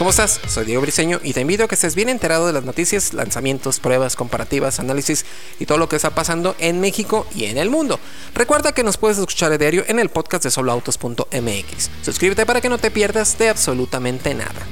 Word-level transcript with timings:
¿Cómo 0.00 0.08
estás? 0.08 0.40
Soy 0.48 0.64
Diego 0.64 0.80
Briseño 0.80 1.20
y 1.22 1.34
te 1.34 1.42
invito 1.42 1.64
a 1.64 1.68
que 1.68 1.74
estés 1.74 1.94
bien 1.94 2.08
enterado 2.08 2.46
de 2.46 2.54
las 2.54 2.64
noticias, 2.64 3.12
lanzamientos, 3.12 3.80
pruebas, 3.80 4.16
comparativas, 4.16 4.80
análisis 4.80 5.26
y 5.58 5.66
todo 5.66 5.76
lo 5.76 5.90
que 5.90 5.96
está 5.96 6.14
pasando 6.14 6.56
en 6.58 6.80
México 6.80 7.26
y 7.34 7.44
en 7.44 7.58
el 7.58 7.68
mundo. 7.68 8.00
Recuerda 8.34 8.72
que 8.72 8.82
nos 8.82 8.96
puedes 8.96 9.18
escuchar 9.18 9.52
a 9.52 9.58
diario 9.58 9.84
en 9.88 9.98
el 9.98 10.08
podcast 10.08 10.44
de 10.44 10.50
soloautos.mx. 10.50 11.90
Suscríbete 12.00 12.46
para 12.46 12.62
que 12.62 12.70
no 12.70 12.78
te 12.78 12.90
pierdas 12.90 13.36
de 13.36 13.50
absolutamente 13.50 14.32
nada. 14.32 14.66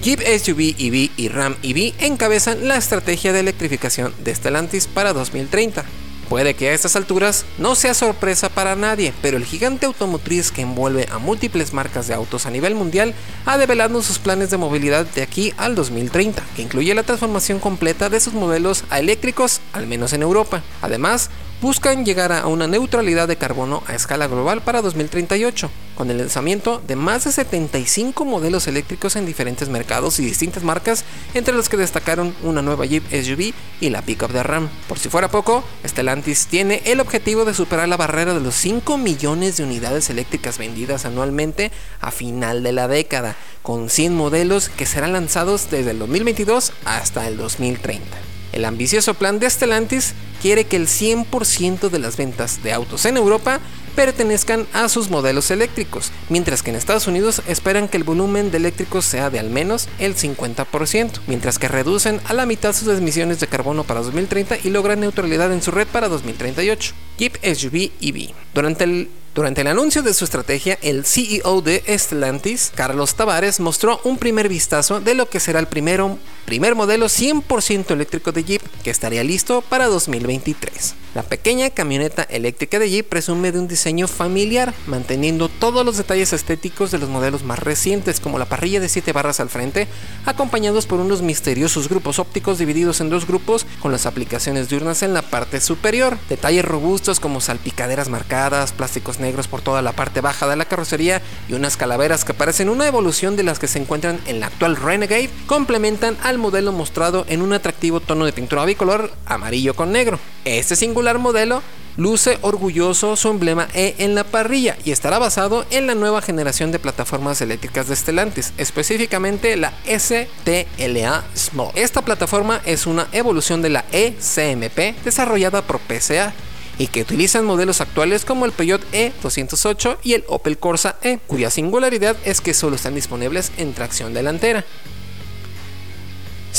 Jeep 0.00 0.20
SUV 0.20 0.76
EV 0.78 1.10
y 1.16 1.28
Ram 1.28 1.56
EV 1.64 1.94
encabezan 1.98 2.68
la 2.68 2.76
estrategia 2.76 3.32
de 3.32 3.40
electrificación 3.40 4.14
de 4.22 4.32
Stellantis 4.32 4.86
para 4.86 5.12
2030. 5.12 5.84
Puede 6.32 6.54
que 6.54 6.70
a 6.70 6.72
estas 6.72 6.96
alturas 6.96 7.44
no 7.58 7.74
sea 7.74 7.92
sorpresa 7.92 8.48
para 8.48 8.74
nadie, 8.74 9.12
pero 9.20 9.36
el 9.36 9.44
gigante 9.44 9.84
automotriz 9.84 10.50
que 10.50 10.62
envuelve 10.62 11.06
a 11.12 11.18
múltiples 11.18 11.74
marcas 11.74 12.08
de 12.08 12.14
autos 12.14 12.46
a 12.46 12.50
nivel 12.50 12.74
mundial 12.74 13.12
ha 13.44 13.58
develado 13.58 14.00
sus 14.00 14.18
planes 14.18 14.48
de 14.50 14.56
movilidad 14.56 15.04
de 15.04 15.20
aquí 15.20 15.52
al 15.58 15.74
2030, 15.74 16.42
que 16.56 16.62
incluye 16.62 16.94
la 16.94 17.02
transformación 17.02 17.58
completa 17.58 18.08
de 18.08 18.18
sus 18.18 18.32
modelos 18.32 18.84
a 18.88 18.98
eléctricos, 18.98 19.60
al 19.74 19.86
menos 19.86 20.14
en 20.14 20.22
Europa. 20.22 20.62
Además, 20.80 21.28
buscan 21.60 22.06
llegar 22.06 22.32
a 22.32 22.46
una 22.46 22.66
neutralidad 22.66 23.28
de 23.28 23.36
carbono 23.36 23.82
a 23.86 23.94
escala 23.94 24.26
global 24.26 24.62
para 24.62 24.80
2038, 24.80 25.70
con 26.02 26.10
el 26.10 26.18
lanzamiento 26.18 26.82
de 26.84 26.96
más 26.96 27.22
de 27.22 27.30
75 27.30 28.24
modelos 28.24 28.66
eléctricos 28.66 29.14
en 29.14 29.24
diferentes 29.24 29.68
mercados 29.68 30.18
y 30.18 30.24
distintas 30.24 30.64
marcas, 30.64 31.04
entre 31.32 31.54
los 31.54 31.68
que 31.68 31.76
destacaron 31.76 32.34
una 32.42 32.60
nueva 32.60 32.86
Jeep 32.86 33.04
SUV 33.08 33.54
y 33.80 33.90
la 33.90 34.02
pickup 34.02 34.32
de 34.32 34.42
Ram. 34.42 34.68
Por 34.88 34.98
si 34.98 35.08
fuera 35.08 35.30
poco, 35.30 35.62
Stellantis 35.86 36.48
tiene 36.48 36.82
el 36.86 36.98
objetivo 36.98 37.44
de 37.44 37.54
superar 37.54 37.86
la 37.88 37.96
barrera 37.96 38.34
de 38.34 38.40
los 38.40 38.56
5 38.56 38.98
millones 38.98 39.58
de 39.58 39.62
unidades 39.62 40.10
eléctricas 40.10 40.58
vendidas 40.58 41.04
anualmente 41.04 41.70
a 42.00 42.10
final 42.10 42.64
de 42.64 42.72
la 42.72 42.88
década, 42.88 43.36
con 43.62 43.88
100 43.88 44.12
modelos 44.12 44.70
que 44.70 44.86
serán 44.86 45.12
lanzados 45.12 45.70
desde 45.70 45.92
el 45.92 46.00
2022 46.00 46.72
hasta 46.84 47.28
el 47.28 47.36
2030. 47.36 48.02
El 48.50 48.64
ambicioso 48.64 49.14
plan 49.14 49.38
de 49.38 49.48
Stellantis 49.48 50.14
quiere 50.42 50.64
que 50.64 50.76
el 50.76 50.88
100% 50.88 51.90
de 51.90 51.98
las 52.00 52.16
ventas 52.16 52.60
de 52.64 52.72
autos 52.72 53.06
en 53.06 53.16
Europa 53.16 53.60
pertenezcan 53.94 54.66
a 54.72 54.88
sus 54.88 55.10
modelos 55.10 55.50
eléctricos, 55.50 56.12
mientras 56.28 56.62
que 56.62 56.70
en 56.70 56.76
Estados 56.76 57.06
Unidos 57.06 57.42
esperan 57.46 57.88
que 57.88 57.96
el 57.96 58.04
volumen 58.04 58.50
de 58.50 58.58
eléctricos 58.58 59.04
sea 59.04 59.30
de 59.30 59.38
al 59.38 59.50
menos 59.50 59.88
el 59.98 60.16
50%, 60.16 61.20
mientras 61.26 61.58
que 61.58 61.68
reducen 61.68 62.20
a 62.26 62.34
la 62.34 62.46
mitad 62.46 62.74
sus 62.74 62.88
emisiones 62.88 63.40
de 63.40 63.46
carbono 63.46 63.84
para 63.84 64.02
2030 64.02 64.58
y 64.64 64.70
logran 64.70 65.00
neutralidad 65.00 65.52
en 65.52 65.62
su 65.62 65.70
red 65.70 65.86
para 65.86 66.08
2038. 66.08 66.94
Jeep 67.18 67.36
SUV 67.42 67.90
EV. 68.00 68.34
Durante 68.54 68.84
el 68.84 69.08
durante 69.34 69.62
el 69.62 69.66
anuncio 69.68 70.02
de 70.02 70.12
su 70.12 70.24
estrategia, 70.24 70.78
el 70.82 71.06
CEO 71.06 71.62
de 71.62 71.82
Stellantis, 71.88 72.70
Carlos 72.74 73.14
Tavares, 73.14 73.60
mostró 73.60 73.98
un 74.04 74.18
primer 74.18 74.46
vistazo 74.46 75.00
de 75.00 75.14
lo 75.14 75.26
que 75.26 75.40
será 75.40 75.58
el 75.58 75.68
primero, 75.68 76.18
primer 76.44 76.74
modelo 76.74 77.06
100% 77.06 77.92
eléctrico 77.92 78.32
de 78.32 78.44
Jeep 78.44 78.62
que 78.84 78.90
estaría 78.90 79.24
listo 79.24 79.62
para 79.62 79.86
2023. 79.86 80.96
La 81.14 81.22
pequeña 81.22 81.68
camioneta 81.68 82.22
eléctrica 82.22 82.78
de 82.78 82.88
Jeep 82.88 83.06
presume 83.06 83.52
de 83.52 83.58
un 83.58 83.68
diseño 83.68 84.08
familiar, 84.08 84.72
manteniendo 84.86 85.50
todos 85.50 85.84
los 85.84 85.98
detalles 85.98 86.32
estéticos 86.32 86.90
de 86.90 86.98
los 86.98 87.10
modelos 87.10 87.44
más 87.44 87.58
recientes, 87.58 88.18
como 88.18 88.38
la 88.38 88.46
parrilla 88.46 88.80
de 88.80 88.88
7 88.88 89.12
barras 89.12 89.38
al 89.38 89.50
frente, 89.50 89.88
acompañados 90.24 90.86
por 90.86 91.00
unos 91.00 91.20
misteriosos 91.20 91.90
grupos 91.90 92.18
ópticos 92.18 92.56
divididos 92.56 93.02
en 93.02 93.10
dos 93.10 93.26
grupos 93.26 93.66
con 93.80 93.92
las 93.92 94.06
aplicaciones 94.06 94.70
diurnas 94.70 95.02
en 95.02 95.12
la 95.12 95.20
parte 95.20 95.60
superior. 95.60 96.16
Detalles 96.30 96.64
robustos 96.64 97.20
como 97.20 97.42
salpicaderas 97.42 98.08
marcadas, 98.08 98.72
plásticos 98.72 99.20
negros 99.20 99.48
por 99.48 99.60
toda 99.60 99.82
la 99.82 99.92
parte 99.92 100.22
baja 100.22 100.48
de 100.48 100.56
la 100.56 100.64
carrocería 100.64 101.20
y 101.46 101.52
unas 101.52 101.76
calaveras 101.76 102.24
que 102.24 102.32
parecen 102.32 102.70
una 102.70 102.86
evolución 102.86 103.36
de 103.36 103.42
las 103.42 103.58
que 103.58 103.68
se 103.68 103.78
encuentran 103.78 104.18
en 104.24 104.40
la 104.40 104.46
actual 104.46 104.76
Renegade, 104.76 105.28
complementan 105.46 106.16
al 106.22 106.38
modelo 106.38 106.72
mostrado 106.72 107.26
en 107.28 107.42
un 107.42 107.52
atractivo 107.52 108.00
tono 108.00 108.24
de 108.24 108.32
pintura 108.32 108.64
bicolor 108.64 109.12
amarillo 109.26 109.76
con 109.76 109.92
negro. 109.92 110.18
Este 110.44 110.74
singular 110.74 111.18
modelo 111.18 111.62
luce 111.96 112.38
orgulloso 112.40 113.16
su 113.16 113.28
emblema 113.28 113.68
E 113.74 113.94
en 113.98 114.14
la 114.14 114.24
parrilla 114.24 114.76
y 114.84 114.90
estará 114.90 115.18
basado 115.18 115.64
en 115.70 115.86
la 115.86 115.94
nueva 115.94 116.20
generación 116.20 116.72
de 116.72 116.78
plataformas 116.80 117.40
eléctricas 117.40 117.86
de 117.86 117.94
Stellantis, 117.94 118.52
específicamente 118.58 119.56
la 119.56 119.72
STLA 119.86 121.24
Small. 121.36 121.70
Esta 121.74 122.02
plataforma 122.02 122.60
es 122.64 122.86
una 122.86 123.06
evolución 123.12 123.62
de 123.62 123.70
la 123.70 123.84
eCMP 123.92 125.04
desarrollada 125.04 125.62
por 125.62 125.80
PSA 125.80 126.32
y 126.78 126.88
que 126.88 127.02
utilizan 127.02 127.44
modelos 127.44 127.80
actuales 127.80 128.24
como 128.24 128.44
el 128.44 128.52
Peugeot 128.52 128.82
E208 128.92 129.98
y 130.02 130.14
el 130.14 130.24
Opel 130.26 130.58
Corsa 130.58 130.96
E, 131.02 131.18
cuya 131.26 131.50
singularidad 131.50 132.16
es 132.24 132.40
que 132.40 132.54
solo 132.54 132.76
están 132.76 132.94
disponibles 132.94 133.52
en 133.58 133.74
tracción 133.74 134.14
delantera. 134.14 134.64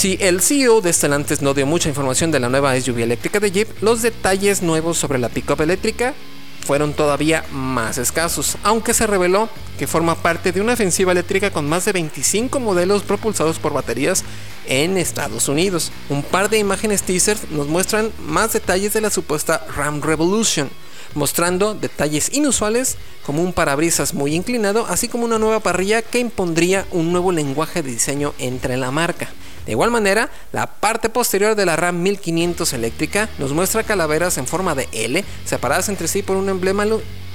Si 0.03 0.17
el 0.19 0.41
CEO 0.41 0.81
de 0.81 0.91
Stellantis 0.91 1.41
no 1.41 1.53
dio 1.53 1.65
mucha 1.65 1.87
información 1.87 2.29
de 2.29 2.41
la 2.41 2.49
nueva 2.49 2.77
SUV 2.77 2.99
eléctrica 2.99 3.39
de 3.39 3.51
Jeep, 3.51 3.69
los 3.81 4.01
detalles 4.01 4.61
nuevos 4.61 4.97
sobre 4.97 5.17
la 5.17 5.29
pickup 5.29 5.61
eléctrica 5.61 6.13
fueron 6.59 6.91
todavía 6.91 7.45
más 7.53 7.97
escasos, 7.97 8.57
aunque 8.63 8.93
se 8.93 9.07
reveló 9.07 9.47
que 9.79 9.87
forma 9.87 10.15
parte 10.15 10.51
de 10.51 10.59
una 10.59 10.73
ofensiva 10.73 11.13
eléctrica 11.13 11.51
con 11.51 11.69
más 11.69 11.85
de 11.85 11.93
25 11.93 12.59
modelos 12.59 13.03
propulsados 13.03 13.59
por 13.59 13.71
baterías 13.71 14.25
en 14.65 14.97
Estados 14.97 15.47
Unidos. 15.47 15.93
Un 16.09 16.21
par 16.21 16.49
de 16.49 16.57
imágenes 16.57 17.03
teasers 17.03 17.49
nos 17.51 17.67
muestran 17.67 18.11
más 18.19 18.51
detalles 18.51 18.91
de 18.91 18.99
la 18.99 19.09
supuesta 19.09 19.65
Ram 19.73 20.01
Revolution, 20.01 20.69
mostrando 21.15 21.73
detalles 21.73 22.33
inusuales 22.33 22.97
como 23.25 23.41
un 23.41 23.53
parabrisas 23.53 24.13
muy 24.13 24.35
inclinado, 24.35 24.85
así 24.87 25.07
como 25.07 25.25
una 25.25 25.39
nueva 25.39 25.59
parrilla 25.59 26.01
que 26.01 26.19
impondría 26.19 26.85
un 26.91 27.11
nuevo 27.11 27.31
lenguaje 27.31 27.81
de 27.81 27.91
diseño 27.91 28.33
entre 28.39 28.77
la 28.77 28.91
marca. 28.91 29.29
De 29.65 29.71
igual 29.71 29.91
manera, 29.91 30.29
la 30.51 30.67
parte 30.67 31.09
posterior 31.09 31.55
de 31.55 31.65
la 31.65 31.75
RAM 31.75 32.01
1500 32.01 32.73
eléctrica 32.73 33.29
nos 33.39 33.53
muestra 33.53 33.83
calaveras 33.83 34.37
en 34.37 34.47
forma 34.47 34.75
de 34.75 34.89
L 34.91 35.23
separadas 35.45 35.87
entre 35.89 36.07
sí 36.07 36.21
por 36.21 36.35
un 36.35 36.49
emblema 36.49 36.85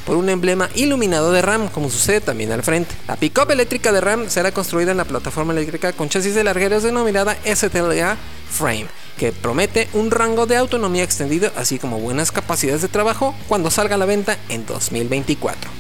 por 0.05 0.17
un 0.17 0.31
emblema 0.31 0.71
iluminado 0.75 1.33
de 1.33 1.43
RAM, 1.43 1.69
como 1.69 1.91
sucede 1.91 2.23
también 2.23 2.51
al 2.51 2.63
frente. 2.63 2.95
La 3.07 3.17
pickup 3.17 3.51
eléctrica 3.51 3.93
de 3.93 4.01
RAM 4.01 4.31
será 4.31 4.53
construida 4.53 4.93
en 4.93 4.97
la 4.97 5.05
plataforma 5.05 5.53
eléctrica 5.53 5.93
con 5.93 6.09
chasis 6.09 6.35
de 6.35 6.45
largueros 6.45 6.83
denominada 6.83 7.37
STLA 7.45 8.17
Frame, 8.51 8.87
que 9.17 9.33
promete 9.33 9.89
un 9.93 10.11
rango 10.11 10.47
de 10.47 10.57
autonomía 10.57 11.05
extendido, 11.05 11.51
así 11.57 11.79
como 11.79 11.99
buenas 11.99 12.33
capacidades 12.33 12.83
de 12.83 12.89
trabajo 12.89 13.35
cuando 13.49 13.71
salga 13.71 13.97
a 13.97 13.99
la 13.99 14.07
venta 14.07 14.39
en 14.49 14.67
2024. 14.67 15.71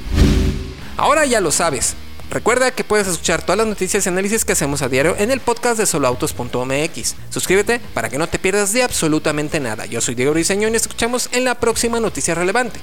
Ahora 0.97 1.27
ya 1.27 1.41
lo 1.41 1.51
sabes, 1.51 1.95
Recuerda 2.31 2.71
que 2.73 2.85
puedes 2.85 3.09
escuchar 3.09 3.41
todas 3.43 3.57
las 3.57 3.67
noticias 3.67 4.05
y 4.05 4.09
análisis 4.11 4.45
que 4.45 4.53
hacemos 4.53 4.83
a 4.83 4.89
diario 4.91 5.17
en 5.19 5.31
el 5.31 5.41
podcast 5.41 5.79
de 5.79 5.87
soloautos.mx. 5.87 7.15
Suscríbete 7.31 7.81
para 7.95 8.11
que 8.11 8.19
no 8.19 8.27
te 8.27 8.39
pierdas 8.39 8.75
de 8.75 8.83
absolutamente 8.83 9.61
nada. 9.61 9.87
Yo 9.87 10.03
soy 10.03 10.15
Diego 10.15 10.33
Briseño 10.33 10.69
y 10.69 10.71
nos 10.71 10.83
escuchamos 10.83 11.31
en 11.33 11.45
la 11.45 11.55
próxima 11.55 12.01
noticia 12.01 12.35
relevante. 12.35 12.81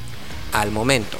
Al 0.52 0.72
momento. 0.72 1.20